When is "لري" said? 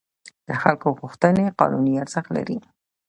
2.37-2.57